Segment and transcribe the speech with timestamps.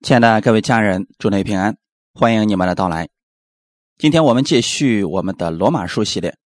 [0.00, 1.76] 亲爱的各位家人，祝您平安，
[2.14, 3.08] 欢迎你们的到来。
[3.98, 6.38] 今天我们继续我们的罗马书系列，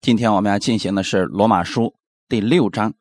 [0.00, 1.96] 今天我们要进行的是罗马书
[2.28, 2.94] 第六章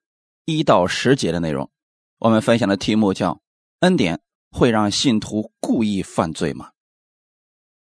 [0.45, 1.69] 一到十节的内容。
[2.17, 3.39] 我们分享的题目叫
[3.81, 4.19] “恩典
[4.49, 6.71] 会让信徒故意犯罪吗？”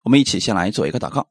[0.02, 1.30] 我们一起先来做一个祷告。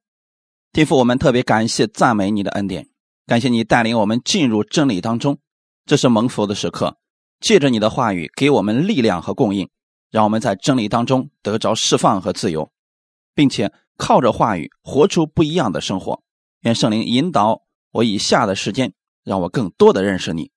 [0.73, 2.89] 天父，我们特别感谢赞美你的恩典，
[3.27, 5.41] 感谢你带领我们进入真理当中，
[5.87, 6.99] 这是蒙福的时刻。
[7.41, 9.69] 借着你的话语，给我们力量和供应。
[10.15, 12.71] 让我们在真理当中得着释放和自由，
[13.35, 16.23] 并且靠着话语活出不一样的生活。
[16.61, 20.53] 愿圣灵引导我以下的时间，让我更多的认识你。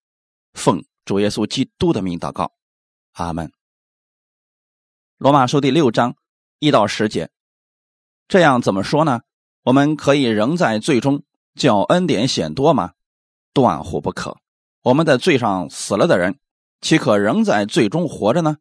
[0.54, 2.52] 奉主耶稣基督的名祷告，
[3.14, 3.52] 阿门。
[5.18, 6.16] 罗马书第六章
[6.60, 7.32] 一到十节，
[8.28, 9.22] 这样怎么说呢？
[9.64, 11.24] 我们可以仍在罪中，
[11.56, 12.92] 叫恩典显多吗？
[13.54, 14.38] 断乎不可。
[14.84, 16.38] 我们在罪上死了的人，
[16.80, 18.58] 岂可仍在罪中活着呢？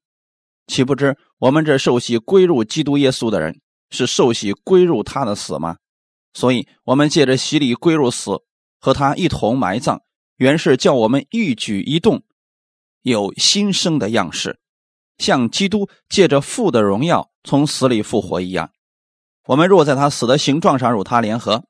[0.67, 5.77] 岂不知我们这受洗归入基督耶稣的人，是受洗归入他的死吗？
[6.35, 8.43] 所以，我们借着洗礼归入死，
[8.81, 10.01] 和他一同埋葬，
[10.37, 12.23] 原是叫我们一举一动
[13.03, 14.59] 有新生的样式，
[15.19, 18.71] 像基督借着父的荣耀从死里复活一样。
[19.47, 21.65] 我们若在他死的形状上与他联合，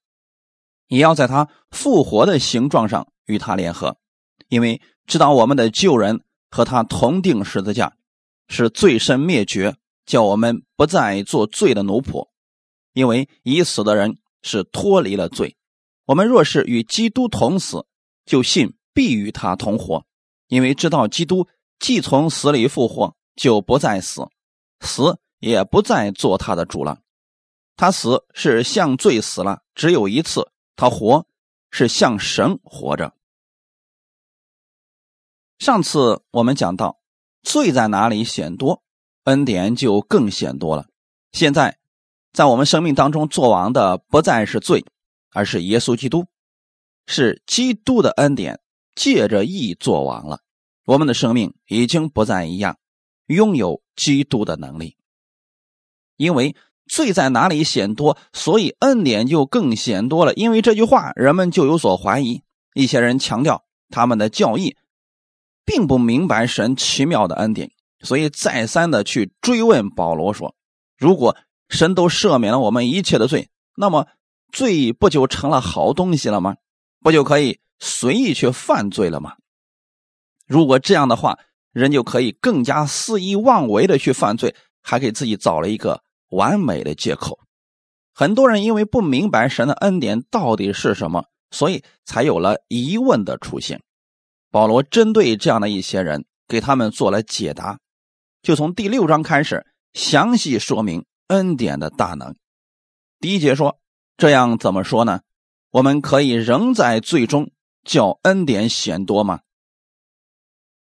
[0.89, 3.99] 也要在他复活的形状上与他联合，
[4.49, 7.93] 因为知道我们的旧人和他同定十字架。
[8.49, 12.29] 是罪身灭绝，叫我们不再做罪的奴仆，
[12.93, 15.57] 因为已死的人是脱离了罪。
[16.05, 17.87] 我们若是与基督同死，
[18.25, 20.07] 就信必与他同活，
[20.47, 21.49] 因为知道基督
[21.81, 24.29] 既从死里复活，就不再死，
[24.81, 27.01] 死也不再做他的主了。
[27.77, 30.43] 他死是向罪死了，只有一次；
[30.77, 31.27] 他活
[31.71, 33.15] 是向神活着。
[35.59, 37.01] 上次我们讲到。
[37.47, 38.83] 罪在哪里显多，
[39.23, 40.87] 恩典就更显多了。
[41.31, 41.79] 现在，
[42.33, 44.85] 在我们生命当中做王的不再是罪，
[45.31, 46.27] 而是耶稣基督，
[47.07, 48.59] 是基督的恩典
[48.97, 50.41] 借着义做王了。
[50.87, 52.79] 我们的生命已经不再一样，
[53.27, 54.97] 拥有基督的能力。
[56.17, 56.57] 因为
[56.89, 60.35] 罪在哪里显多，所以恩典就更显多了。
[60.35, 62.43] 因为这句话，人们就有所怀疑。
[62.75, 64.77] 一些人强调他们的教义。
[65.67, 70.55] 并不明白神奇妙的恩典，所以再三的去追问保罗说
[70.97, 71.37] ：“如果
[71.69, 74.07] 神都赦免了我们一切的罪，那么
[74.53, 76.57] 罪不就成了好东西了吗？
[77.03, 79.35] 不就可以随意去犯罪了吗？
[80.47, 81.41] 如果这样的话，
[81.73, 87.41] 人就可以更加肆意妄为的去犯罪，还给自己找了一个完美的借口。
[88.15, 93.83] 很多人因为不明白神的恩典到底是什么，所以才有了疑问的出现。”
[94.57, 97.79] 保罗针对这样的一些人，给他们做了解答，
[98.41, 102.35] 就从第六章开始详细说明恩典的大能。
[103.21, 103.79] 第一节说
[104.17, 105.21] ：“这样怎么说呢？
[105.73, 107.51] 我们可以仍在最终
[107.85, 109.41] 叫恩典显多吗？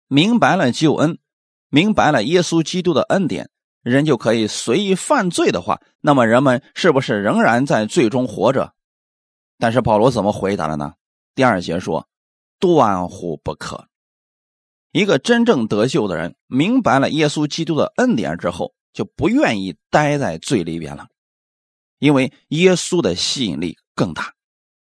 [0.06, 1.18] 明白了救恩，
[1.70, 3.48] 明白了耶稣基督的恩典，
[3.80, 8.74] 人就可以随意犯罪的话，那么人们是不是仍然在最终活着？
[9.58, 10.92] 但是保罗怎么回答的呢？
[11.34, 12.06] 第二节说。”
[12.62, 13.88] 断乎不可！
[14.92, 21.08] 一个真正得救的人，明白了耶稣基督的恩典之后，就不愿意待在罪里边了，
[21.98, 24.34] 因为耶稣的吸引力更大。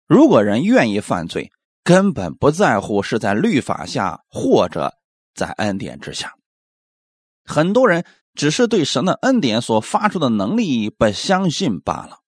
[0.07, 1.52] 如果人愿意犯罪，
[1.84, 4.96] 根本不在乎是在律法下或者
[5.36, 6.34] 在恩典之下。
[7.46, 8.03] 很多人
[8.34, 12.22] 只是对神的恩典所发出的能力不相信罢了。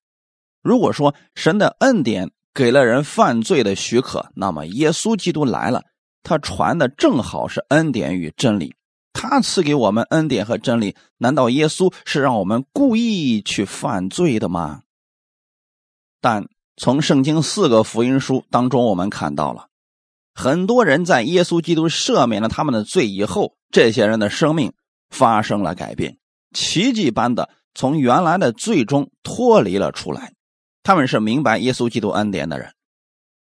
[0.62, 5.84] 如果说神的恩典，给了人犯罪的许可，那么耶稣基督来了，
[6.22, 8.76] 他传的正好是恩典与真理，
[9.14, 14.82] 他赐给我们恩典和真理，难道耶稣是让我们故意去犯罪的吗？
[16.20, 16.46] 但
[16.76, 19.68] 从圣经四个福音书当中，我们看到了
[20.34, 24.74] 很多人在耶稣基督赦免了他们的罪以后，这些人的生命
[25.10, 26.18] 发生了改变，
[26.54, 30.34] 奇迹般的从原来的罪中脱离了出来。
[30.84, 32.74] 他们是明白耶稣基督恩典的人，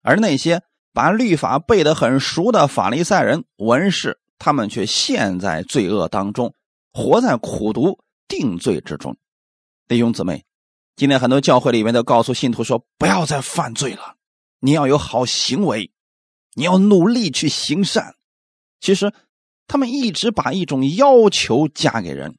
[0.01, 0.61] 而那些
[0.93, 6.53] 把律法背得很熟的法利赛人、文士，他们却陷在罪恶当中，
[6.91, 9.17] 活在苦读定罪之中。
[9.87, 10.45] 弟兄姊妹，
[10.95, 14.15] 今天很多教会里面都告诉信徒说：“不要再犯罪了，
[14.59, 15.91] 你要有好行为，
[16.53, 18.15] 你要努力去行善。”
[18.79, 19.13] 其实，
[19.67, 22.37] 他们一直把一种要求加给人，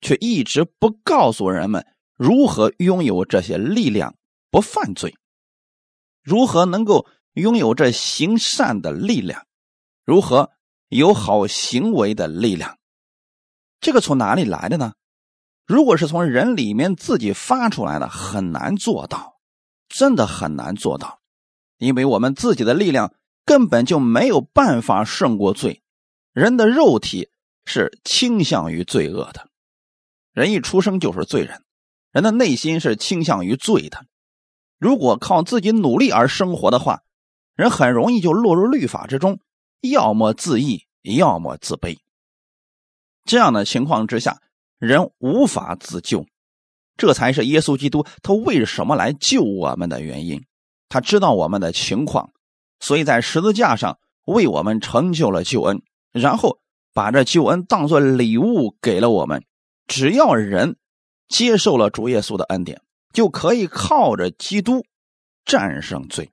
[0.00, 1.86] 却一直不告诉人们。
[2.16, 4.16] 如何拥有这些力量
[4.50, 5.16] 不犯罪？
[6.22, 9.46] 如何能够拥有这行善的力量？
[10.04, 10.50] 如何
[10.88, 12.78] 有好行为的力量？
[13.80, 14.92] 这个从哪里来的呢？
[15.66, 19.40] 如果是从人里面自己发出来的，很难做到，
[19.88, 21.20] 真的很难做到，
[21.78, 23.14] 因为我们自己的力量
[23.44, 25.82] 根本就没有办法胜过罪。
[26.32, 27.30] 人的肉体
[27.64, 29.48] 是倾向于罪恶的，
[30.32, 31.62] 人一出生就是罪人，
[32.12, 34.04] 人的内心是倾向于罪的。
[34.78, 37.00] 如果靠自己努力而生活的话，
[37.54, 39.40] 人很容易就落入律法之中，
[39.80, 41.98] 要么自义，要么自卑。
[43.24, 44.40] 这样的情况之下，
[44.78, 46.26] 人无法自救。
[46.96, 50.44] 这才是耶稣基督他为什么来救我们的原因。
[50.88, 52.32] 他知道我们的情况，
[52.80, 55.82] 所以在十字架上为我们成就了救恩，
[56.12, 56.58] 然后
[56.92, 59.44] 把这救恩当作礼物给了我们。
[59.86, 60.76] 只要人
[61.32, 62.82] 接受了主耶稣的恩典，
[63.14, 64.84] 就可以靠着基督
[65.46, 66.30] 战胜罪。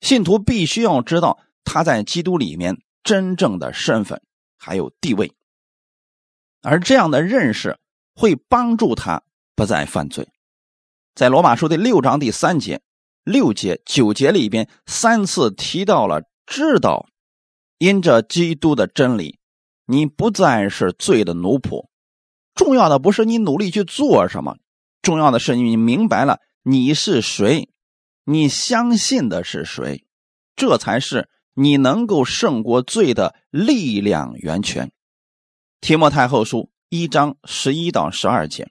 [0.00, 4.20] 信徒必须要知道他在基督里面真正的身份
[4.58, 5.32] 还有地位。
[6.62, 7.78] 而这样的认识
[8.12, 9.22] 会帮助他
[9.54, 10.28] 不再犯罪。
[11.14, 12.82] 在罗马书的六章第三节、
[13.22, 17.06] 六节、九节里边，三次提到了知道，
[17.78, 19.38] 因着基督的真理，
[19.86, 21.91] 你不再是罪的奴仆。
[22.54, 24.56] 重要的不是你努力去做什么，
[25.00, 27.68] 重要的是你明白了你是谁，
[28.24, 30.04] 你相信的是谁，
[30.54, 34.92] 这才是你能够胜过罪的力量源泉。
[35.80, 38.70] 提摩太后书一章十一到十二节，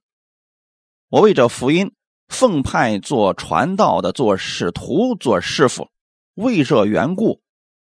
[1.09, 1.91] 我为这福音
[2.27, 5.89] 奉派做传道的，做使徒，做师傅，
[6.35, 7.41] 为这缘故，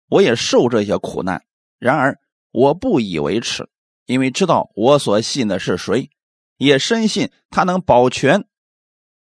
[0.07, 1.43] 我也受这些苦难。
[1.79, 2.17] 然而
[2.51, 3.67] 我不以为耻，
[4.07, 6.09] 因为知道我所信的是谁，
[6.57, 8.47] 也深信他能保全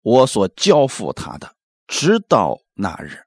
[0.02, 1.54] 我所交付他的，
[1.86, 3.24] 直到那日。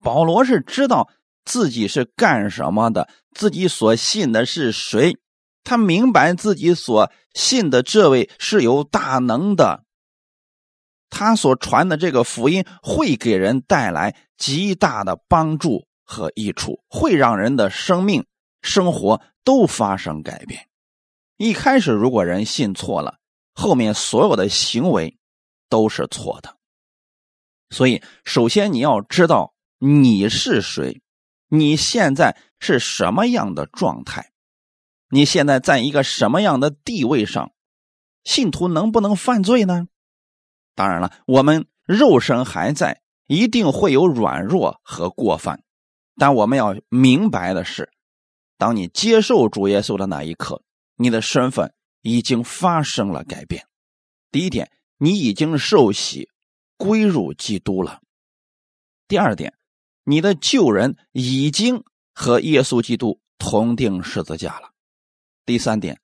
[0.00, 1.10] 保罗是知道。
[1.42, 3.08] 自己是干什么的？
[3.34, 5.16] 自己所信的是谁？
[5.64, 9.82] 他明白自己所信的这位是有大能的，
[11.08, 18.26] 他所传的这个福音会给人带来极大的帮助和益处，会让人的生命、
[18.60, 20.68] 生活都发生改变。
[21.36, 23.18] 一开始，如果人信错了，
[23.54, 25.18] 后面所有的行为
[25.68, 26.56] 都是错的。
[27.70, 31.02] 所以，首先你要知道你是谁。
[31.52, 34.32] 你现在是什么样的状态？
[35.08, 37.52] 你现在在一个什么样的地位上？
[38.22, 39.88] 信徒能不能犯罪呢？
[40.76, 45.64] 当然了，我们肉身还在，一定会有软弱和过犯。
[46.16, 47.90] 但我们要明白的是，
[48.60, 50.62] 当你接受主耶稣的那一刻，
[50.96, 51.72] 你的身份
[52.02, 53.66] 已经发生了改变。
[54.30, 56.28] 第一点，你已经受洗
[56.76, 58.02] 归入基督了。
[59.08, 59.54] 第二点。
[60.04, 61.84] 你的旧人已经
[62.14, 64.70] 和耶稣基督同定十字架了。
[65.44, 66.00] 第三点，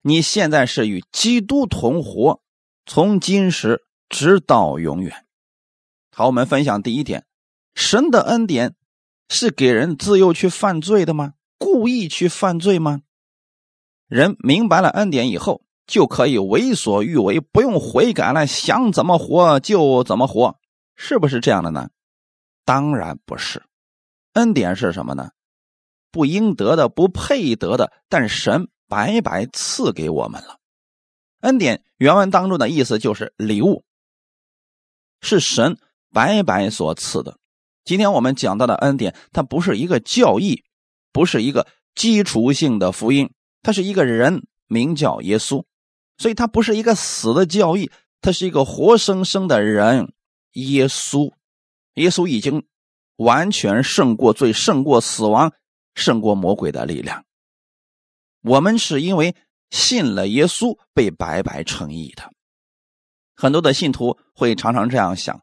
[0.00, 2.42] 你现在是与基督同活，
[2.86, 5.26] 从今时直到永远。
[6.10, 7.24] 好，我们分享第一点：
[7.74, 8.74] 神的恩典
[9.28, 11.34] 是给人自由去犯罪的吗？
[11.60, 13.02] 故意去犯罪吗？
[14.08, 20.58] 人明白了恩典以后，就可以为所欲为，不用悔改了，想怎么活就怎么活，
[20.96, 21.90] 是不是这样的呢？
[22.64, 23.62] 当然不是，
[24.32, 25.30] 恩典是什么呢？
[26.10, 30.58] 不应得的、不配得的，但神白白赐给我们了。
[31.40, 33.84] 恩典原文当中的意思就是礼物，
[35.20, 35.78] 是神
[36.10, 37.38] 白白所赐的。
[37.84, 40.64] 今天我们讲到的恩典，它不是一个教义，
[41.12, 43.30] 不是一个基础性的福音，
[43.62, 45.64] 它是一个人名叫耶稣，
[46.18, 47.90] 所以它不是一个死的教义，
[48.20, 50.12] 它是一个活生生的人
[50.52, 51.32] 耶稣。
[51.94, 52.64] 耶稣已经
[53.16, 55.52] 完全胜过罪，胜过死亡，
[55.94, 57.24] 胜过魔鬼的力量。
[58.42, 59.34] 我们是因为
[59.70, 62.32] 信了耶稣，被白白称义的。
[63.34, 65.42] 很多的信徒会常常这样想：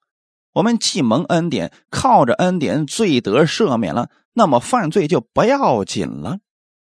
[0.54, 6.38] 我们既蒙恩典，靠着恩典罪得赦免了，那么犯罪就不要紧了，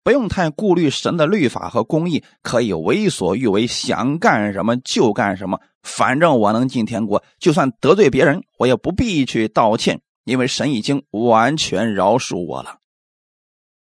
[0.04, 5.60] 不用太顾虑神的律法和公义，可以为所欲为，想干什么就干什么。
[5.82, 12.78] 反正我能进天国，就算得罪别人，我也不必去道歉，因为神已经完全饶恕我了。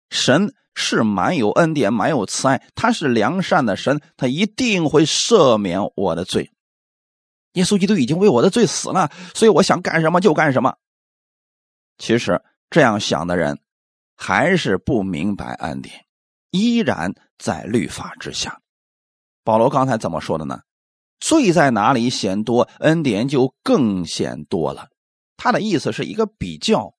[0.09, 6.51] 神是满有恩典、满有慈爱，他是良善的神，他一定会赦免我的罪。
[7.53, 10.75] 耶稣基督已经为我的罪死了，所以我想干什么就干什么。
[11.99, 12.41] 其实
[12.73, 13.61] 这样想的人，
[14.17, 16.07] 还是不明白恩典，
[16.51, 18.63] 依然在律法之下。
[19.45, 20.63] 保罗刚才怎么说的呢？
[21.21, 24.89] 罪在哪里显多，恩典就更显多了。
[25.37, 26.95] 他的意思是一个比较，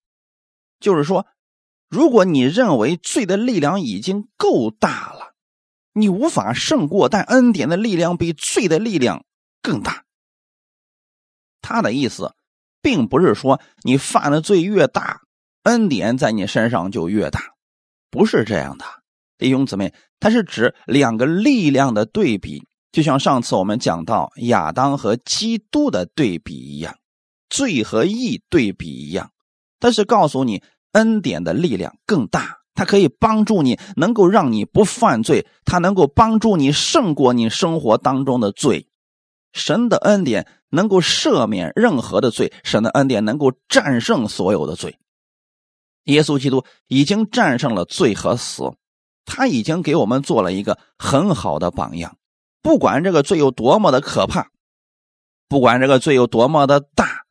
[0.79, 1.25] 就是说，
[1.89, 5.33] 如果你认为罪的力量已经够大了，
[5.91, 9.25] 你无法胜过，但恩典的力量比罪的力量
[9.63, 10.05] 更大。
[11.61, 12.35] 他的意思，
[12.79, 15.21] 并不是说你犯的罪越大，
[15.63, 17.41] 恩典在你身上就越大，
[18.12, 18.86] 不是这样的，
[19.38, 26.98] 弟兄姊妹，它是指两个力量的对比，就像上次我们讲到亚当和基督的对比一样，
[27.50, 29.32] 罪和义对比一样，
[29.79, 38.88] 但是告诉你，恩典的力量更大，它可以帮助你，能够让你不犯罪，它能够帮助你胜过你生活当中的罪。
[39.53, 44.98] 神的恩典能够赦免任何的罪，神的恩典能够战胜所有的罪。
[46.05, 48.74] 耶稣基督已经战胜了罪和死，
[49.25, 52.17] 他已经给我们做了一个很好的榜样。
[52.62, 54.50] 不管这个罪有多么的可怕，
[55.48, 57.24] 不管这个罪有多么的大，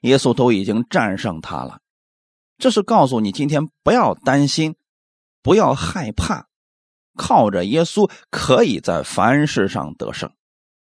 [0.00, 1.80] 耶稣都已经战胜他了。
[2.58, 4.76] 这是告诉你，今天不要担心，
[5.42, 6.46] 不要害怕，
[7.16, 10.30] 靠着耶稣可以在凡事上得胜。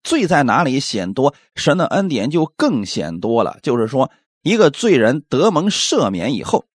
[0.04, 3.60] 罪在哪里显多，神的恩典就更显多了。
[3.64, 4.12] 就是说，
[4.42, 6.66] 一个罪人得蒙赦免以后，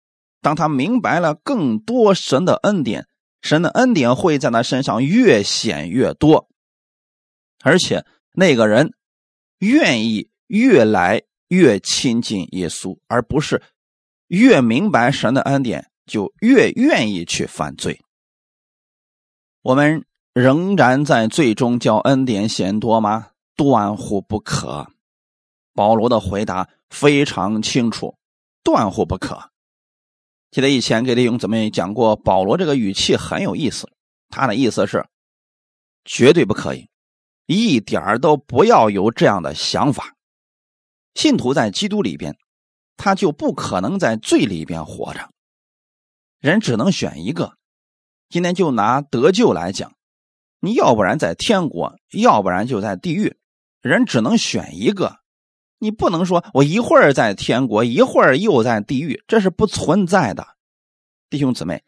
[0.41, 3.07] 当他明白了更多神的恩典，
[3.43, 6.49] 神的恩典会在他身上越显越多，
[7.63, 8.93] 而且那个人
[9.59, 13.63] 愿意越来越亲近耶稣，而不是
[14.29, 18.01] 越明白神的恩典就越愿意去犯罪。
[19.63, 20.05] 我们。
[20.35, 23.31] 仍然在最终叫恩典显多吗？
[23.57, 24.89] 断乎不可。
[25.75, 28.17] 保罗的回答非常清楚，
[28.63, 29.51] 断乎不可。
[30.51, 33.91] 记得以前给弟兄姊妹讲过，保罗这个语气很有意思。
[34.31, 35.07] 他的意思是，
[36.05, 36.89] 绝对不可以，
[37.47, 40.15] 一点都不要有这样的想法。
[41.15, 42.37] 信徒在基督里边，
[42.97, 45.31] 他就不可能在罪里边活着。
[46.41, 47.57] 人只能选一个。
[48.29, 49.93] 今天就拿得救来讲。
[50.61, 53.37] 你要不然在天国，要不然就在地狱，
[53.81, 55.19] 人只能选一个。
[55.79, 60.47] 你不能说我一会儿在天国，一会儿又在地狱，这是不存在的。
[61.31, 61.83] 弟兄姊妹，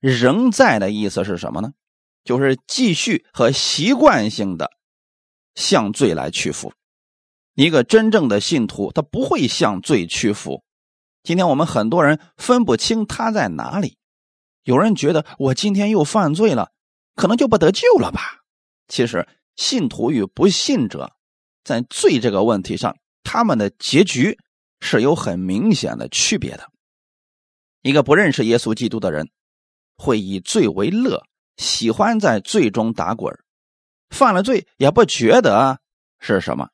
[0.00, 1.72] 仍在的意思是什么呢？
[2.24, 4.70] 就是继续和习惯性的
[5.54, 6.72] 向罪来屈服。
[7.54, 10.62] 一个真正的信徒，他不会向罪屈服。
[11.22, 13.96] 今天我们很多人分不清他在哪里。
[14.64, 16.70] 有人觉得我今天又犯罪了。
[17.14, 18.44] 可能就不得救了吧？
[18.88, 19.26] 其实，
[19.56, 21.14] 信徒与不信者
[21.64, 22.94] 在罪这个问题上，
[23.26, 24.38] 他们的结局
[24.78, 26.70] 是有很明显的区别的。
[27.82, 29.28] 一个不认识耶稣基督的人，
[29.96, 31.24] 会以罪为乐，
[31.56, 33.36] 喜欢在罪中打滚
[34.10, 35.80] 犯了罪也不觉得
[36.20, 36.68] 是什么，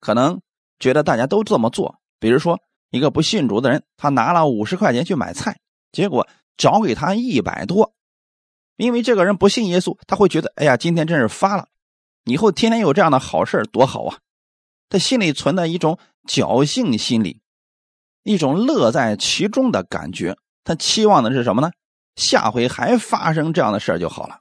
[0.00, 0.40] 可能
[0.80, 2.00] 觉得大家都这么做。
[2.18, 5.60] 比如说，一个不信主的人，他拿了五十块钱去买菜，
[5.92, 7.94] 结果找给他一百多。
[8.76, 11.68] 因为这个人不信耶稣，他会觉得：“哎呀，今天真是发了，
[12.24, 14.18] 以后天天有这样的好事多好啊！”
[14.92, 17.40] 他心里存的一种侥幸心理，
[18.24, 20.36] 一种乐在其中的感觉。
[20.64, 21.70] 他期望的是什么呢？
[22.14, 24.40] 下回还发生这样的事就好了。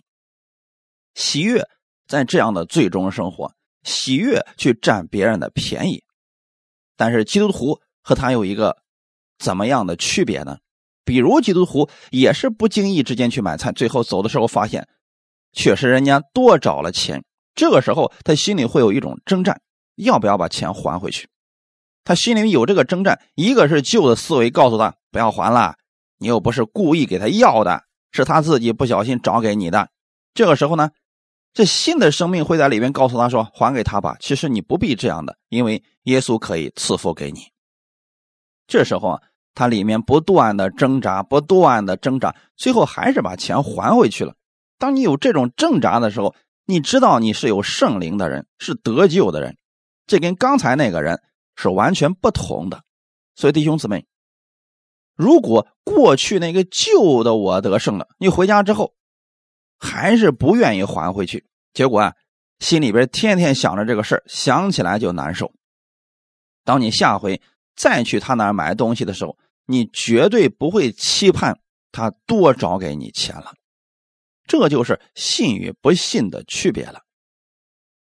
[1.15, 1.65] 喜悦
[2.05, 3.53] 在这样的最终生活，
[3.84, 6.03] 喜悦去占别人的便宜。
[6.98, 8.75] 但是基督徒和他有一个
[9.39, 10.58] 怎么样的区别呢？
[11.05, 14.89] 比如基督徒也是不经意之间去买菜，最后走的时候发现，
[15.53, 17.24] 确实人家多找了钱。
[17.55, 19.62] 这个时候他心里会有一种征战，
[19.95, 21.27] 要不要把钱还回去？
[22.03, 25.75] 他心里有这个征战，一个是旧的思维告诉他不要还了，
[26.17, 29.89] 你又不是故意给他要的，是他自己不小心找给你的。
[30.33, 30.89] 这个时候呢，
[31.53, 37.41] 这新的生命会在里面告诉他说还给他吧，其实你不必这样的，因为耶稣可以赐福给你。
[38.67, 39.21] 这时候啊。
[39.53, 44.33] 他里面不断的挣扎，不断的挣扎，最后还是把钱还回去了。
[44.79, 46.33] 当你有这种挣扎的时候，
[46.65, 49.57] 你知道你是有圣灵的人，是得救的人，
[50.12, 51.22] 这跟刚才那个人
[51.56, 52.84] 是完全不同的。
[53.36, 54.06] 所以弟兄姊妹，
[55.15, 58.94] 如果过去那个旧的我得胜了，你回家之后
[59.80, 62.15] 还是不愿意还回去，结果啊，
[62.60, 65.53] 心里边天天想着这个事，想起来就难受。
[66.63, 67.41] 当你下回。
[67.74, 73.53] 再去他那儿买东西的时候，你绝对不会期盼他多找给你钱了。
[74.46, 77.01] 这就是信与不信的区别了。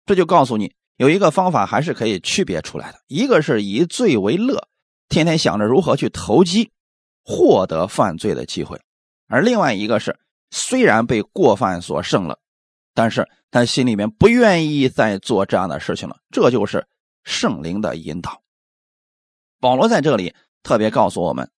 [0.06, 4.68] 这就告诉你，有一个方法还是可以区别出来的：一个是以罪为乐，
[5.08, 6.70] 天天想着如何去投机，
[7.22, 8.78] 获得犯罪的机会；
[9.28, 10.18] 而另外一个是，
[10.50, 12.38] 虽然被过犯所胜了，
[12.94, 16.16] 但是他心里面不愿意再做这样的事情了。
[16.30, 16.86] 这就是
[17.24, 18.42] 圣灵的引导。
[19.60, 21.50] 保罗在这里特别告诉我们：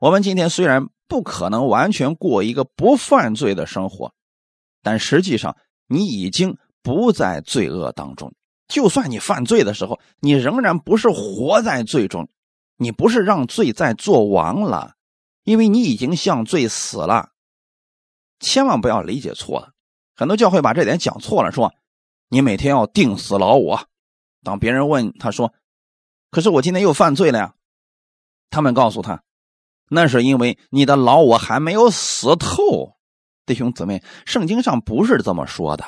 [0.00, 4.12] 我们今天虽然不可能完全过一个不犯罪的生活，
[4.82, 5.56] 但实际上
[5.86, 8.34] 你已经不在罪恶当中。
[8.68, 12.28] 就算你犯罪的时候，你仍然不是活在罪中，
[12.76, 14.94] 你不是让罪在做王了，
[15.44, 17.30] 因为你已经向罪死了。
[18.40, 19.72] 千万不要理解错了，
[20.14, 21.74] 很多教会把这点讲错了，说
[22.28, 23.86] 你每天要定死老我。
[24.42, 25.52] 当别人问他说
[26.30, 27.54] ：“可是我今天又犯罪了呀？”
[28.50, 29.22] 他们告诉他
[29.88, 32.96] ：“那是因为你的老我还没有死透。”
[33.46, 35.84] 弟兄姊妹，圣经上不是这么说的。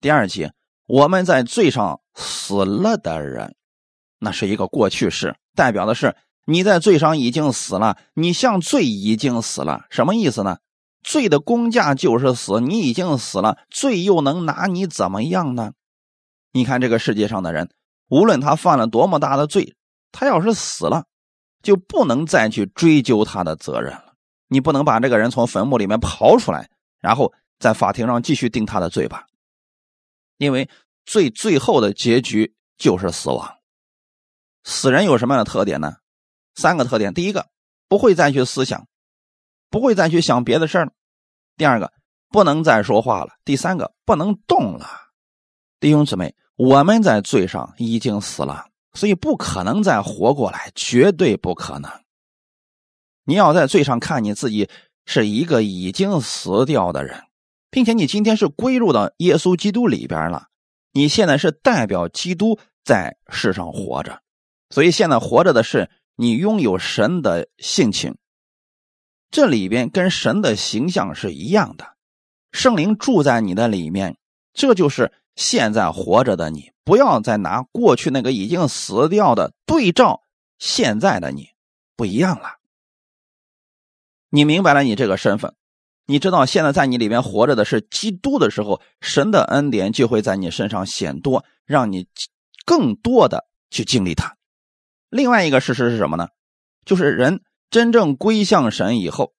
[0.00, 0.52] 第二节，
[0.86, 3.54] 我们在罪上死了的人，
[4.18, 6.14] 那是一个过去式，代表的是
[6.46, 9.86] 你在罪上已经死了，你向罪已经死了。
[9.90, 10.58] 什么意思呢？
[11.02, 15.72] 罪的公价就是死，你已经死了，罪又能拿你怎么样呢？
[16.52, 17.70] 你看这个世界上的人，
[18.08, 19.74] 无论他犯了多么大的罪，
[20.12, 21.04] 他要是死了，
[21.62, 24.14] 就不能再去追究他的责任了。
[24.48, 26.68] 你不能把这个人从坟墓里面刨出来。
[27.00, 29.26] 然后在法庭上继续定他的罪吧，
[30.44, 30.68] 因为
[31.04, 33.58] 最最后的结局就是死亡。
[34.62, 35.96] 死人有什么样的特点呢？
[36.54, 37.48] 三个特点：第一个，
[37.88, 38.86] 不会再去思想，
[39.70, 40.86] 不会再去想别的事儿；
[41.56, 41.92] 第二个，
[42.28, 44.86] 不能再说话了；第三个，不能动了。
[45.80, 51.90] 弟兄姊妹，我们在罪上已经死了，所以不可能再活过来，绝对不可能。
[53.24, 54.68] 你要在罪上看你自己。
[55.06, 57.24] 是一个已经死掉的人，
[57.74, 60.46] 并且你今天是归入到耶稣基督里边了。
[60.92, 64.22] 你现在是代表基督在世上活着，
[64.70, 68.16] 所以现在活着的是你拥有神的性情，
[69.28, 71.96] 这里边跟神的形象是一样的。
[72.52, 74.18] 圣灵住在你的里面，
[74.52, 76.70] 这就是现在活着的你。
[76.84, 80.22] 不要再拿过去那个已经死掉的对照
[80.60, 81.48] 现在的你，
[81.96, 82.58] 不一样了。
[84.30, 85.56] 你明白了你这个身份，
[86.06, 92.06] 你知道现在在你里面活着的是基督的时候，神的恩典就会在你身上显多，让你
[92.66, 94.36] 更多的去经历它。
[95.08, 96.28] 另外一个事实是什么呢？
[96.84, 97.40] 就是人
[97.70, 99.32] 真正归向神以后，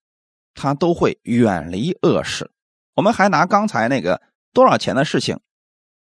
[0.56, 2.49] 他都会远离恶事。
[2.95, 4.21] 我们还拿刚才那个
[4.54, 5.39] 多少钱的事情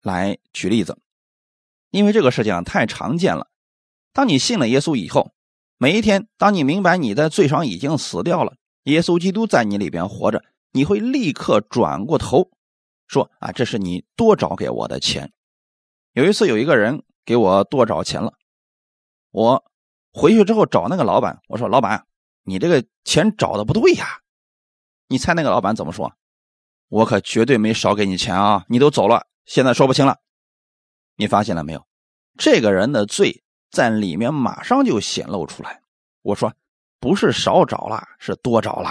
[0.01, 0.97] 来举例子，
[1.91, 3.47] 因为这个事情太常见了。
[4.13, 5.33] 当你信了耶稣以后，
[5.77, 8.53] 每一天，当你明白你在罪上已经死掉了。
[8.83, 12.51] 耶稣基督在你里边活着，你会立刻转过头
[13.07, 15.31] 说：“啊，这是你多找给我的钱。”
[16.11, 18.33] 有一次，有一个人给我多找钱了，
[19.31, 19.63] 我
[20.11, 22.05] 回去之后找那个老板，我说：“老板，
[22.43, 24.19] 你这个钱找的不对呀。”
[25.07, 26.13] 你猜那个老板怎么说？
[26.89, 28.65] 我可绝对没少给你钱啊！
[28.67, 30.17] 你都走了，现在说不清了。
[31.15, 31.87] 你发现了没有？
[32.37, 35.81] 这个人的罪在里面马上就显露出来。
[36.23, 36.53] 我说。
[36.99, 38.89] 不是少找了，是多找了。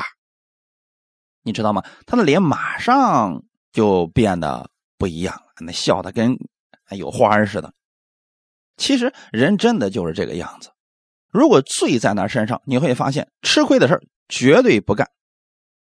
[1.42, 1.82] 你知道吗？
[2.06, 6.36] 他的脸马上就变得不一样了，那笑的跟
[6.90, 7.72] 有花似的。
[8.76, 10.70] 其实人真的就是这个样子。
[11.28, 15.10] 如果罪在那身上，你会发现吃亏的事绝对不干。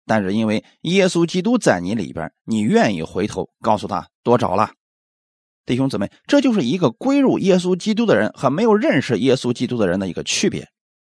[0.05, 4.73] 但是因为耶稣基督在你里边，你愿意回头告诉他多找了。
[5.65, 10.69] 弟兄姊妹，这就是一个归入耶稣基督的人和没有认识耶稣基督的人的一个区别。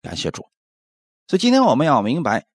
[0.03, 0.43] 感谢主。
[1.27, 2.45] 所以今天我们要明白，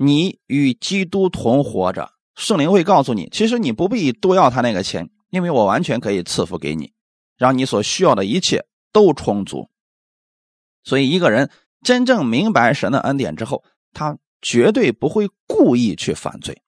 [0.00, 6.92] 你与基督同活着，圣灵会告诉你，其实你不必多要他那个钱，因为我完全可以赐福给你，
[7.36, 9.68] 让你所需要的一切都充足。
[10.84, 11.50] 所以一个人
[11.82, 16.62] 真正明白神的恩典之后，他绝对不会故意去犯罪。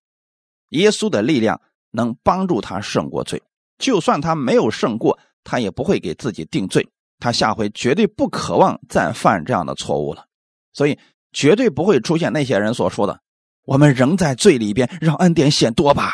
[0.70, 1.60] 耶稣的力量
[1.92, 3.40] 能帮助他胜过罪，
[3.78, 6.84] 就算他没有胜过，他也不会给自己定罪，
[7.20, 10.26] 他下回绝对不渴望再犯这样的错误了。
[10.72, 10.98] 所以。
[11.32, 13.20] 绝对不会出现那些人所说的
[13.64, 16.12] “我们仍在罪里边，让恩典显多吧”。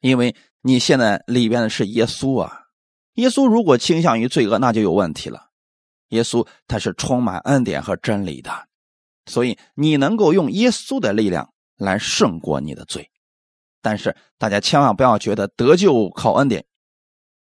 [0.00, 2.66] 因为你现在里边的是耶稣啊，
[3.14, 5.50] 耶稣如果倾向于罪恶，那就有问题了。
[6.08, 8.68] 耶稣他是充满恩典和真理的，
[9.26, 13.10] 所以你能够用耶稣的力量来胜过你的罪。
[13.82, 16.64] 但是大家千万不要觉得得救靠恩典，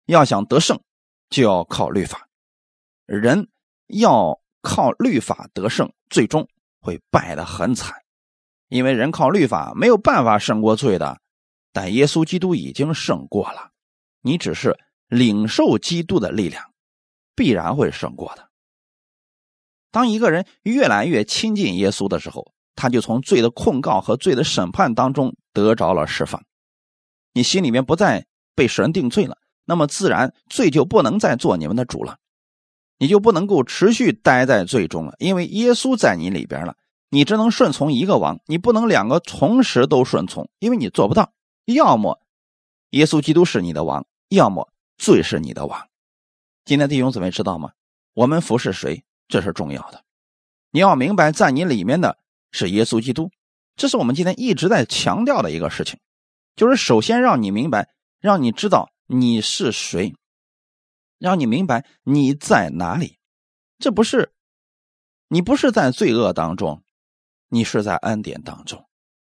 [0.06, 0.80] 要想得胜
[1.28, 2.28] 就要靠律法。
[3.04, 3.48] 人
[3.88, 4.40] 要。
[4.62, 6.48] 靠律法得胜，最终
[6.80, 7.94] 会败得很惨，
[8.68, 11.20] 因为人靠律法没有办法胜过罪的，
[11.72, 13.70] 但耶稣基督已经胜过了。
[14.22, 16.72] 你只是领受基督的力量，
[17.34, 18.48] 必然会胜过的。
[19.90, 26.42] 当一个人越来越亲近耶稣的时候，他就从罪的控告和罪的审判当中得着了释放。
[27.32, 32.18] 你心里面不再被神定罪了，那么自然罪就不能再做你们的主了。
[32.98, 36.76] 你就不能够持续待在最终了，因为耶稣在你里边了。
[37.08, 41.32] 你只能顺从一个王，你不能两个同时都顺从，因为你做不到。
[41.64, 42.20] 要么
[42.90, 45.86] 耶稣基督是你的王，要么罪是你的王。
[46.64, 47.70] 今天弟兄姊妹知道吗？
[48.12, 50.02] 我们服侍谁，这是重要的。
[50.72, 52.18] 你要明白，在你里面的
[52.50, 53.30] 是耶稣基督，
[53.76, 56.00] 这是我们今天一直在强调的一个事情，
[56.56, 57.88] 就是首先让你明白，
[58.20, 60.14] 让你知道你是谁，
[61.18, 63.18] 让你明白你在哪里。
[63.78, 64.32] 这不是
[65.28, 66.82] 你不是在罪恶当中，
[67.48, 68.86] 你是在恩典当中。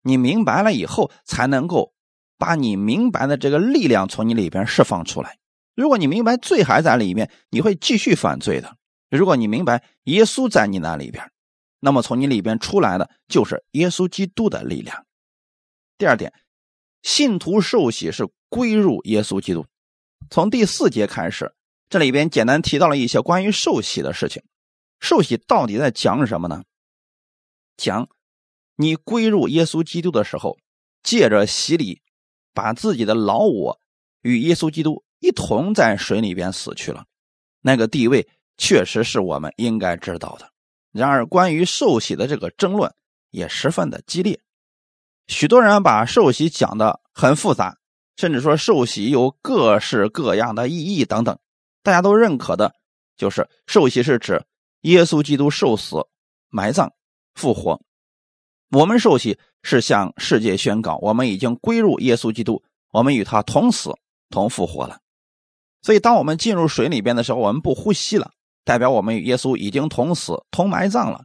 [0.02, 1.92] 你明白了以后，才能够
[2.38, 5.38] 把你明白的这个力量从你里边释放出来。
[5.74, 8.76] 如果你明白罪还在里面，你会继续犯罪的。
[9.10, 11.30] 如果你明白耶稣在你那里边，
[11.80, 15.06] 那么从你里边出来的就是耶稣基督的力量。
[15.96, 16.32] 第二点，
[17.02, 19.66] 信徒受洗是归入耶稣基督。
[20.30, 21.52] 从第四节开始，
[21.88, 24.42] 这里边简单提到了一些关于受洗的事情。
[25.01, 26.64] 受洗到底在讲什么呢？
[27.77, 28.09] 讲。
[28.81, 30.57] 你归入耶稣基督的时候，
[31.03, 32.01] 借着洗礼，
[32.55, 33.81] 把自己的老我
[34.22, 37.05] 与耶稣基督一同在水里边死去了。
[37.61, 40.48] 那个地位确实是我们应该知道的。
[40.92, 42.94] 然而，关于受洗的这个争论
[43.31, 44.38] 也十分的激烈。
[45.27, 47.79] 许多人把受洗讲的很复杂，
[48.16, 51.37] 甚至说受洗有各式各样的意义等等。
[51.88, 52.74] 大家都认可的
[53.16, 54.44] 就是受洗是指
[54.83, 55.96] 耶稣基督受死、
[56.51, 56.92] 埋葬、
[57.35, 57.81] 复活。
[58.70, 63.90] 我们受洗是向世界宣告，我们已经归入耶稣基督，我们与他同死
[64.29, 64.98] 同复活了。
[65.81, 68.33] 所以，当我们进入水里边的时候，我们不呼吸了，
[68.66, 71.24] 代表我们与耶稣已经同死同埋葬了。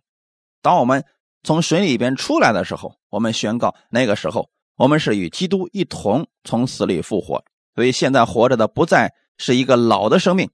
[0.61, 1.03] 当我们
[1.43, 7.43] 从水里边出来的时候，我们宣告，那个时候我们是与基督一同从死里复活。
[7.75, 10.49] 所以，现在活着的不再是一个老的生命，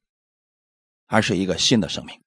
[1.07, 2.21] 而是一个新的生命。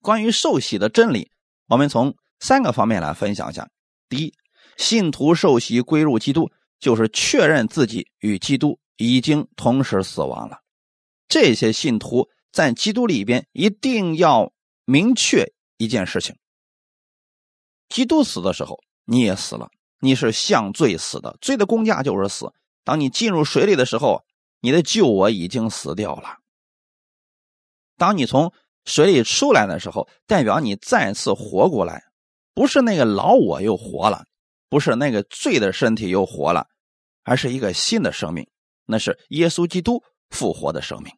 [0.00, 1.30] 关于受洗的真理，
[1.66, 2.16] 我们从。
[2.44, 3.70] 三个方面来分享一下：
[4.08, 4.34] 第一，
[4.76, 10.58] 信徒受洗归入基督，就是确认自己与基督已经同时死亡了。
[11.28, 14.52] 这些信徒在基督里边一定要
[14.84, 16.34] 明确一件事情：
[17.88, 22.52] 基督死的时候，你也死了，你是向罪死的，罪的公价就是死。
[22.82, 24.24] 当你进入水里的时候，
[24.62, 26.38] 你的旧我已经死掉了。
[27.98, 28.52] 当你从
[28.84, 32.04] 水里出来的时候，代表你再次活过来。
[32.54, 34.26] 不是那个老我又活了，
[34.68, 36.68] 不是那个罪的身体又活了，
[37.24, 38.48] 而是一个新的生命，
[38.86, 41.12] 那是耶稣基督复活的生命。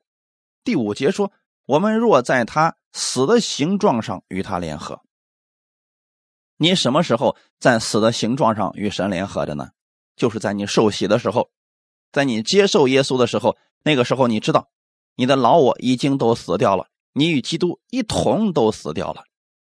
[0.62, 1.32] 第五节说
[1.66, 5.02] ：“我们若在他死的形状上与他联合。”
[6.56, 9.70] 你什么时候在死的形状上与神联合的呢？
[10.16, 11.50] 就是在你受洗的时候，
[12.14, 14.70] 在你接受耶稣的时候，那个时候你知道
[15.14, 19.24] 你的老我已经都死掉了，你与基督一同都死掉了。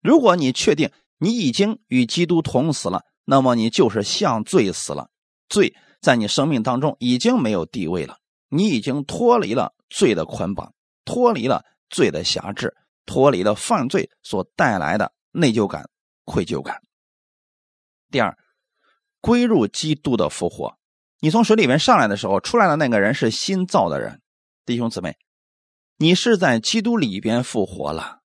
[0.03, 0.91] 如果你确定。
[1.19, 5.09] 你已经与基督同死了，那么你就是向罪死了。
[5.49, 8.19] 罪在你生命当中已经没有地位了，
[8.49, 12.75] 你已经脱离了罪的捆绑，脱离了罪的辖制，
[13.07, 15.89] 脱离了犯罪所带来的内疚感、
[16.25, 16.83] 愧疚感。
[18.11, 18.37] 第二，
[19.21, 20.77] 归入基督的复活。
[21.25, 24.21] 你从水里面上来的时候，出来的那个人是新造的人，
[24.67, 25.17] 弟兄姊妹，
[25.97, 28.21] 你是在基督里边复活了，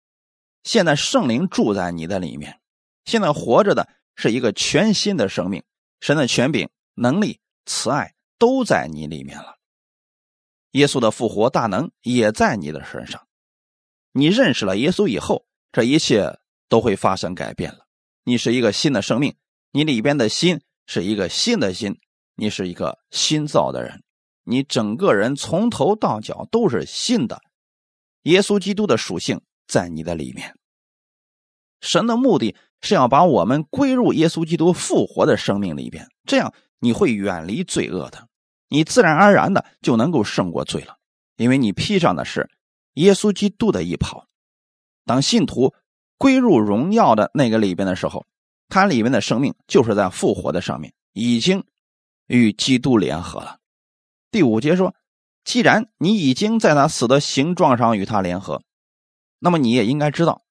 [0.65, 2.59] 现在圣灵住在你的里面。
[3.05, 5.63] 现在活着的是一个全新的生命，
[6.01, 9.59] 神的权柄、能力、慈爱都在你里面了。
[10.71, 13.29] 耶稣的复活大能也在你的身上。
[14.13, 16.39] 你认识了耶稣以后，这一切
[16.71, 17.81] 都会发生改变了。
[18.25, 19.37] 你是一个新的生命，
[19.73, 22.01] 你里边的心是一个新的心，
[22.37, 24.03] 你是一个新造的人，
[24.45, 27.41] 你整个人从头到脚都是新的。
[28.23, 30.55] 耶稣基督的属性在你的里面。
[31.81, 38.29] 神的目的是要把我们归入耶稣基督复活的生命里边，这样你会远离罪恶的，
[38.69, 40.97] 你自然而然的就能够胜过罪了，
[41.37, 42.49] 因为你披上的是
[42.95, 44.27] 耶稣基督的衣袍。
[45.05, 45.75] 当信徒
[46.19, 48.25] 归入荣耀的那个里边的时候，
[48.69, 51.63] 他里面的生命就是在复活的上面已经
[52.27, 53.59] 与基督联合了。
[54.31, 54.95] 第五节说，
[55.45, 58.63] 既然你已经在他死的形状上与他联合，
[59.39, 60.43] 那么你也应该知道。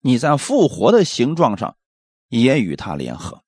[0.00, 1.76] 你在复活的形状上
[2.28, 3.42] 也与他联合，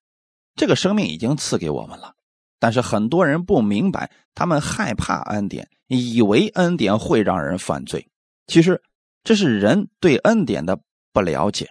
[0.54, 2.14] 这个生命已经赐给我们了。
[2.59, 8.09] 但是很多人不明白，他们害怕恩典，以为恩典会让人犯罪。
[8.46, 8.82] 其实
[9.22, 10.80] 这是人对恩典的
[11.12, 11.70] 不了解。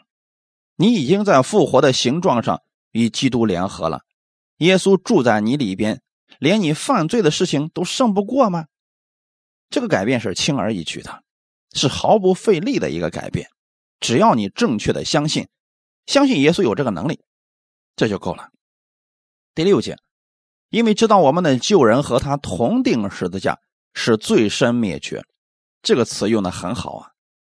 [0.76, 2.62] 你已经在复活的形状上
[2.92, 4.02] 与基督联合了，
[4.58, 6.02] 耶稣住在你里边，
[6.40, 8.68] 连你犯罪的事情都胜不过吗？
[9.70, 11.24] 这个改变是轻而易举的，
[11.74, 13.50] 是毫不费力的一个改变。
[14.00, 15.48] 只要你正确的相信，
[16.06, 17.22] 相信耶稣有这个能力，
[17.96, 18.50] 这就够了。
[19.56, 19.98] 第六节，
[20.70, 23.60] 因为知道我们的旧人和他同定十字架，
[23.94, 25.24] 使罪身灭绝。
[25.82, 27.12] 这个词用的很好啊。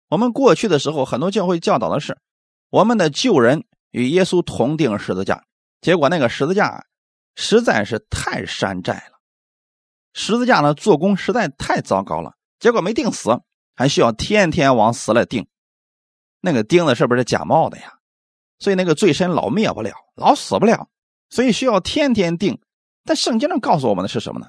[0.08, 2.18] 我们过去的时候，很多教会教导的是，
[2.70, 5.44] 我们的旧人与耶稣同定十字架，
[5.80, 6.84] 结果那个十字架
[7.34, 9.20] 实在是太山寨了，
[10.12, 13.40] 十字架的做工实在太糟糕了，结果没钉死，
[13.74, 15.46] 还需要天天往死了钉。
[16.40, 17.98] 那个钉子是不是假冒的呀？
[18.58, 20.88] 所以那个罪身老灭不了，老死不了，
[21.30, 22.60] 所以需要天天钉。
[23.04, 24.48] 但圣经上告诉我们的是什么呢？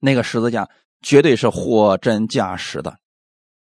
[0.00, 0.68] 那个十字架
[1.00, 2.98] 绝对是货真价实的。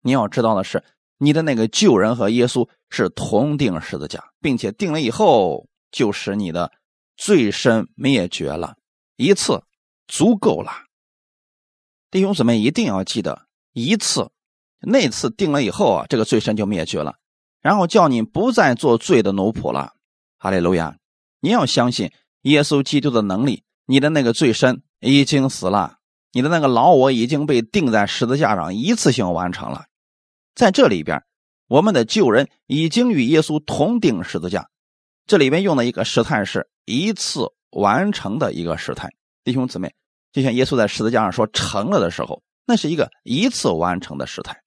[0.01, 0.83] 你要知道的是，
[1.18, 6.73] 你的那个旧人和耶稣是同定十字架，并且定了以后，就使你的
[7.18, 8.76] 罪身灭绝了，
[9.16, 9.64] 一次
[10.07, 10.70] 足够了。
[12.12, 14.31] 弟兄姊妹一定要记得，一次，
[14.81, 17.16] 那次定了以后啊，这个罪身就灭绝了，
[17.61, 19.94] 然后叫你不再做罪的奴仆了。
[20.38, 20.96] 哈利路亚！
[21.40, 25.98] 你要相信耶稣基督的能力，你的那个罪身已经死了。
[26.31, 29.87] 你的那个老我已经被钉在十字架上，一次性完成了。
[30.54, 31.24] 在这里边，
[31.66, 34.70] 我们的旧人已经与耶稣同钉十字架。
[35.26, 39.11] 这里边用的一个时态是一次完成的一个时态。
[39.44, 39.94] 弟兄姊妹，
[40.33, 44.62] 就像耶稣在十字架上说成了的时候，那是一个一次完成的时态。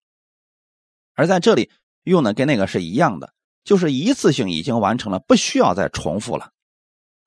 [1.16, 1.72] 而在这里
[2.04, 6.52] 用的跟那个是一样的，就是一次性已经完成了，不需要再重复了。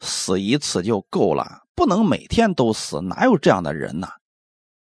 [0.00, 4.08] 死一次就够了，不能每天都死，哪有这样的人呢？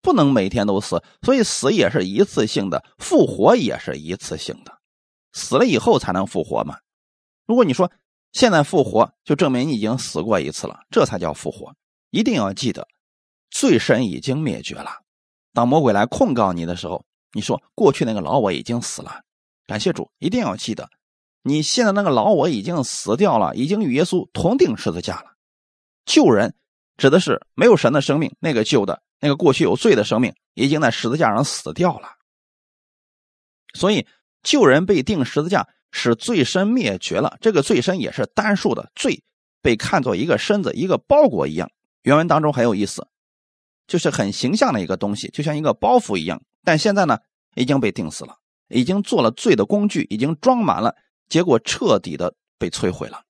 [0.02, 4.76] 不能每天都死，所以死也是一次性的，复活也是一次性的，
[5.33, 6.78] 死了以后才能复活嘛。
[7.46, 7.90] 如果你说
[8.34, 11.72] 现在复活，就证明你已经死过一次了，这才叫复活。
[12.10, 12.86] 一定要记得，
[13.50, 14.90] 罪神已经灭绝了。
[15.52, 19.22] 当魔鬼来控告你的时候，你说过去那个老我已经死了。
[19.68, 20.90] 感谢主，一定要记得，
[21.42, 25.36] 你现在那个老我已经死掉了，已经与耶稣同定十字架了。
[26.04, 26.56] 旧人
[26.96, 29.02] 指的是没有神的生命，那个旧的。
[29.20, 32.08] 那个过去有罪的生命已经在十字架上死掉了，
[33.72, 34.06] 所以
[34.42, 35.66] 旧人被钉十字架，
[35.96, 37.38] 使罪身灭绝了。
[37.40, 39.22] 这个罪身也是单数的，罪
[39.62, 41.70] 被看作一个身子、一个包裹一样。
[42.02, 43.07] 原文当中很有意思，
[43.87, 46.42] 就是很形象的一个东西，就像一个包袱一样。
[46.64, 47.18] 但现在呢，
[47.54, 48.35] 已经被钉死了，
[48.68, 50.96] 已经做了罪的工具，已经装满了，
[51.28, 53.22] 结果彻底的被摧毁了。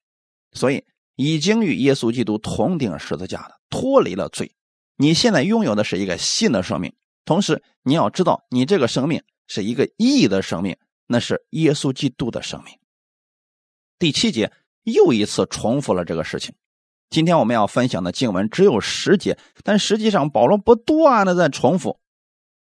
[0.53, 0.83] 所以
[1.17, 4.51] 已经与耶稣基督同顶十字架的，脱离了罪。
[4.97, 6.93] 你现在拥有的是一个新的生命，
[7.25, 12.79] 同时你要知道，你这个生命是一个义的生命，那是耶稣基督的生命。
[13.99, 16.55] 第七节又一次重复了这个事情。
[17.11, 22.01] 今天我们要分享的经文只有十节，但实际上保罗不断的在重复：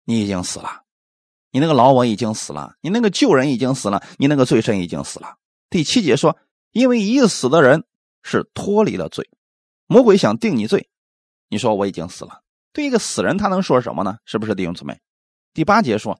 [0.05, 0.85] 你已经死了，
[1.51, 5.37] 你那个老我已经死了，你那个旧人已经死了，你那个罪身已经死了。
[5.69, 6.39] 第七节说，
[6.71, 7.85] 因为已死的人
[8.23, 9.29] 是脱离了罪，
[9.87, 10.89] 魔鬼想定你罪。
[11.49, 14.19] 你说我已经死了，对一个死人，他能说什么呢？
[14.25, 14.99] 是不是弟兄姊妹？
[15.53, 16.19] 第八节说，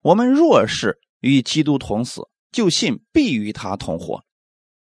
[0.00, 4.24] 我们若是与基督同死，就信必与他同活。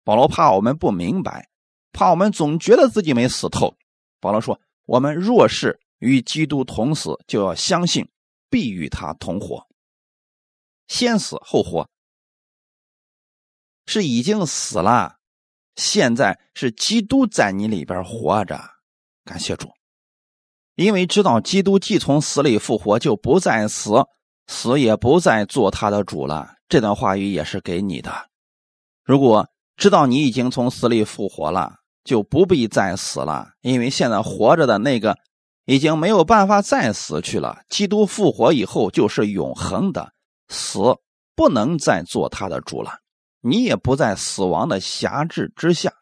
[0.04, 1.50] 保罗怕我们不明白，
[1.92, 3.76] 怕我们总觉得自己没死透。
[4.20, 8.10] 保罗说，我们若是与基督同死，就要相信
[8.50, 9.68] 必与他同活。
[10.88, 11.90] 先死后活，
[13.86, 15.18] 是已经死了，
[15.76, 18.60] 现在是基督在你里边活着。
[19.24, 19.72] 感谢主，
[20.76, 23.92] 因为知道基督既从死里复活，就不再死，
[24.48, 26.56] 死也不再做他的主了。
[26.68, 28.30] 这段话语也是给你的。
[29.04, 35.18] 如果知道你已经从死里复活了，就不必再死了，因为现在活着的那个
[35.66, 37.64] 已经没有办法再死去了。
[37.70, 40.14] 基督复活以后就是永恒的，
[40.48, 40.80] 死
[41.36, 43.00] 不能再做他的主了，
[43.42, 45.94] 你也不在死亡的辖制之下。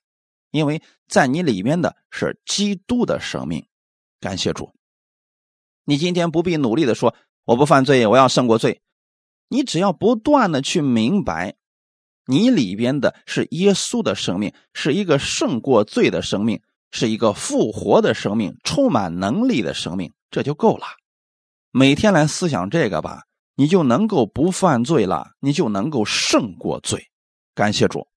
[0.52, 3.68] 因为在你里面的是基督的生命，
[4.20, 4.74] 感谢主。
[5.86, 7.16] 你今天不必努力的说
[7.50, 8.84] 我不犯罪，我要胜过罪。
[9.48, 11.56] 你只要不断的去明白，
[12.28, 20.86] 你里边的是耶稣的生命，是一个胜过罪的生命，是一个复活的生命，充满能力的生命，这就够了。
[21.72, 23.24] 每天来思想这个吧，
[23.56, 27.10] 你就能够不犯罪了，你就能够胜过罪。
[27.56, 28.08] 感谢主。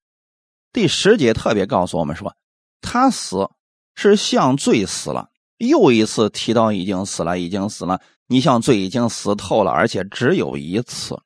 [0.75, 2.37] 第十节特别告诉我们说，
[2.83, 3.49] 他死
[3.95, 5.31] 是向罪死了。
[5.57, 8.03] 又一次提到已经死了，已经死了。
[8.33, 11.21] 你像罪已经死透了，而且只有一次。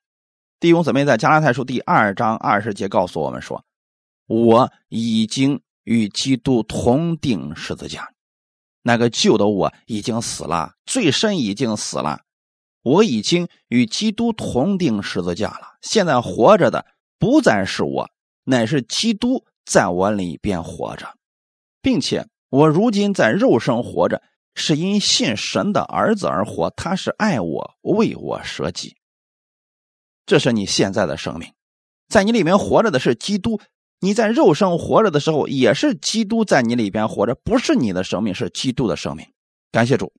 [0.59, 3.65] 弟兄姊妹在加拉太书第二章二十节告诉我们说，
[4.27, 8.11] 我已经与基督同定十字架，
[8.83, 12.23] 那个旧的我已经死了，罪身已经死了，
[12.83, 15.77] 我已经与基督同定十字架了。
[15.83, 16.85] 现在活着的
[17.21, 18.11] 不再是我。
[18.43, 21.15] 乃是基督在我里边活着，
[21.81, 24.23] 并且我如今在肉身活着，
[24.57, 26.71] 是因信神的儿子而活。
[26.71, 28.97] 他是爱我，为我舍己。
[30.27, 31.53] 这是你现在的生命，
[32.09, 33.61] 在你里面活着的是基督。
[34.01, 39.25] 你在肉身活着的时候，也是基督在你里边活着，不是你的生命，是基督的生命。
[39.71, 40.13] 感谢主。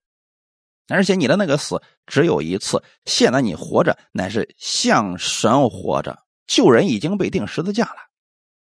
[0.87, 6.17] 而且你的那个死只有一次，现在你活着乃是向神活着。
[6.47, 7.97] 救人已经被钉十字架了，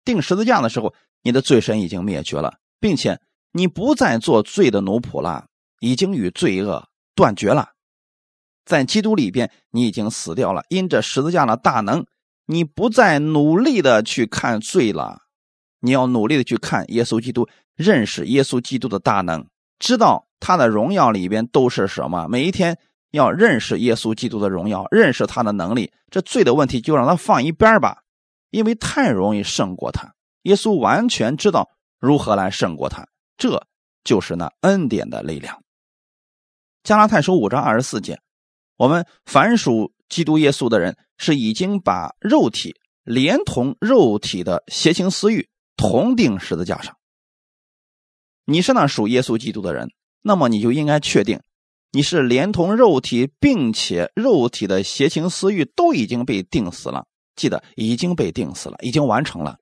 [0.04, 3.18] 钉十字架的时候，你的罪神已经灭绝了，并且
[3.50, 5.46] 你不再做罪的奴仆了，
[5.82, 7.70] 已经与罪恶断绝了。
[8.64, 10.64] 在基督里边，你已经死掉了。
[10.68, 12.06] 因着十字架的大能，
[12.46, 15.22] 你不再努力的去看罪了，
[15.80, 19.44] 你要努力的去看耶稣基督，认识耶稣基督的大能，
[19.80, 22.28] 知道他的荣耀里边都是什么。
[22.28, 22.78] 每一天
[23.10, 25.92] 要认识耶稣基督的荣耀，认识他的能力。
[26.08, 28.02] 这罪的问题就让他放一边吧，
[28.50, 30.14] 因为太容易胜过他。
[30.42, 31.68] 耶稣完全知道
[31.98, 33.66] 如何来胜过他，这
[34.04, 35.61] 就是那恩典的力量。
[36.82, 38.20] 加拉太书五章二十四节。
[38.76, 46.96] 我们凡属基督耶稣的人，是已经把肉体连同肉体的邪情私欲同定十字架上。
[48.44, 49.90] 你是那属耶稣基督的人，
[50.22, 51.40] 那么你就应该确定，
[51.92, 57.06] 你是连同肉体，并且肉体的邪情私欲都已经被定死了。
[57.36, 59.56] 记得已经被定死了，已经完成了。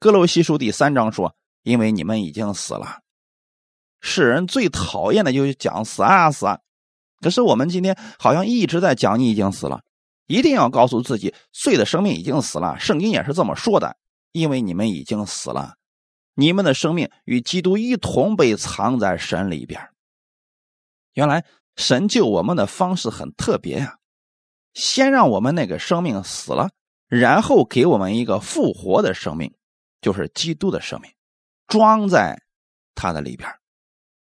[0.00, 3.00] 哥罗西书第三章说：“因为你们已经死了。”
[4.06, 6.60] 世人最讨厌的就是讲死啊死啊。
[7.20, 9.82] 可是我们今天好像一直在讲你已经死了，
[10.26, 12.78] 一定要告诉自己，罪的生命已经死了。
[12.78, 13.96] 圣经也是这么说的，
[14.32, 15.74] 因为你们已经死了，
[16.34, 19.88] 你们的生命与基督一同被藏在神里边。
[21.14, 23.96] 原来神救我们的方式很特别呀，
[24.74, 26.70] 先让我们那个生命死了，
[27.08, 29.54] 然后给我们一个复活的生命，
[30.02, 31.10] 就是基督的生命，
[31.66, 32.42] 装在
[32.94, 33.50] 他的里边。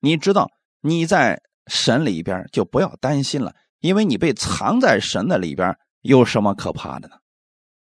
[0.00, 1.40] 你知道你在。
[1.66, 7.14] 神里边就不要担心了，因为你被藏在神的里边，有什么可怕的呢？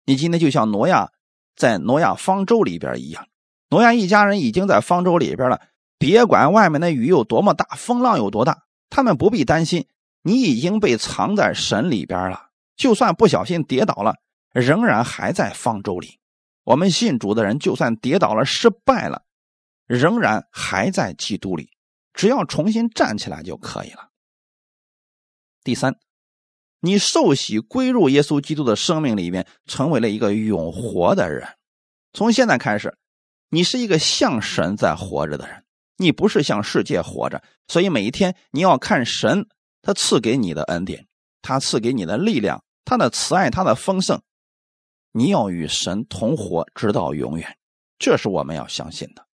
[0.07, 1.13] 你今天就像挪亚
[1.55, 3.29] 在挪亚方舟里边一样，
[3.69, 5.61] 挪亚一家人已经在方舟里边了，
[5.99, 9.87] 别管外面的雨有多么大，风浪有多大，他们不必担心。
[10.23, 14.17] 你已经被藏在神里边了，就算不小心跌倒了，
[14.53, 16.19] 仍然还在方舟里。
[16.65, 19.23] 我们信主的人，就算跌倒了、失败了，
[19.87, 21.71] 仍然还在基督里。
[22.13, 24.11] 只要重新站起来就可以了。
[25.63, 25.99] 第三，
[26.81, 31.57] 你受洗归入耶稣基督的生命里面，成为了一个永活的人。
[32.13, 32.97] 从现在开始，
[33.51, 35.65] 你是一个像神在活着的人，
[35.97, 37.43] 你不是向世界活着。
[37.69, 39.47] 所以每一天你要看神
[39.83, 41.07] 他赐给你的恩典，
[41.43, 44.21] 他赐给你的力量，他的慈爱，他的丰盛。
[45.13, 47.59] 你要与神同活，直到永远。
[47.99, 49.27] 这是我们要相信的。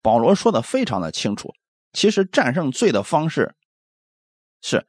[0.00, 1.52] 保罗说的非常的清楚。
[1.92, 3.54] 其实战胜罪的方式，
[4.60, 4.86] 是，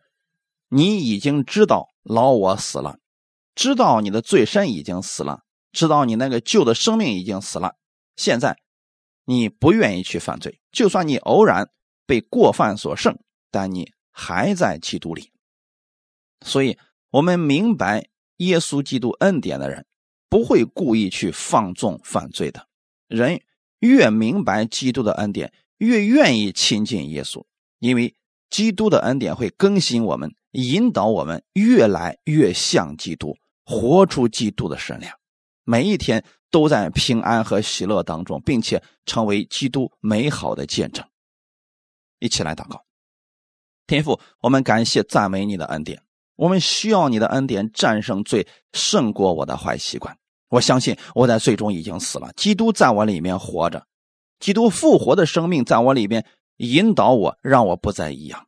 [0.69, 2.99] 你已经知道老我死了，
[3.55, 7.75] 知道你的罪身已经死了，知道你那个旧的生命已经死了。
[8.15, 8.57] 现在，
[9.25, 11.69] 你不愿意去犯罪，就算你偶然
[12.05, 13.17] 被过犯所胜，
[13.49, 15.31] 但你还在基督里。
[16.45, 16.77] 所以，
[17.09, 19.85] 我们明白耶稣基督恩典的人，
[20.29, 22.67] 不会故意去放纵犯罪的
[23.07, 23.41] 人。
[23.79, 25.51] 越明白基督的恩典。
[25.81, 27.43] 越愿意亲近耶稣，
[27.79, 28.15] 因为
[28.51, 35.11] 基督的恩典会更新我们，引导我们越来越像基督，活出基督的神量。
[35.63, 41.03] 每一天都在平安和喜乐当中，并且成为基督美好的见证。
[42.19, 42.85] 一起来祷告，
[43.87, 45.99] 天父，我们感谢赞美你的恩典，
[46.35, 50.15] 我们需要你的恩典战胜罪，胜过我的坏习惯。
[50.49, 53.83] 我相信我在最终已经死了，基督在我里面活着。
[54.41, 56.25] 基督复活的生命在我里边
[56.57, 58.47] 引导我，让我不再一样。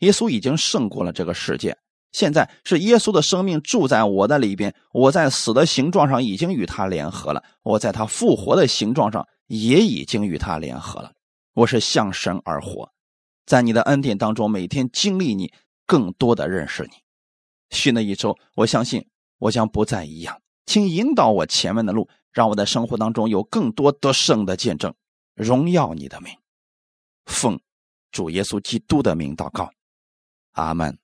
[0.00, 1.76] 耶稣已经胜过了这个世界，
[2.12, 4.74] 现在是耶稣的生命住在我的里边。
[4.92, 11.12] 我在死的形状上已经与他联合了，我在他复活的形状上也已经与他联合了。
[11.54, 12.90] 我是向神而活，
[13.46, 15.52] 在你的恩典当中，每天经历你，
[15.86, 16.90] 更多的认识你。
[17.70, 19.06] 新的一周，我相信
[19.38, 20.42] 我将不再一样。
[20.66, 24.92] 请引导我前面的路，让我在生活当中有更多得胜的见证。
[25.34, 26.36] 荣耀你的名，
[27.26, 27.60] 奉
[28.10, 29.72] 主耶稣基督的名祷告，
[30.52, 31.01] 阿门。